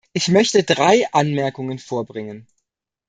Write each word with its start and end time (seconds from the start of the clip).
Ich 0.13 0.29
möchte 0.29 0.63
drei 0.63 1.05
Anmerkungen 1.11 1.77
vorbringen. 1.77 2.47